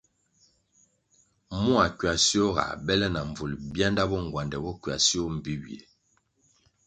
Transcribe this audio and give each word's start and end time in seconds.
Mua 1.63 1.85
ckywasio 1.91 2.45
ga 2.55 2.65
bèle 2.85 3.07
na 3.11 3.21
mbvul 3.29 3.53
bianda 3.73 4.03
bo 4.09 4.17
ngwandè 4.25 4.57
bo 4.63 4.71
ckywasio 4.77 5.21
mbpi 5.35 5.53
ywie. 5.57 5.79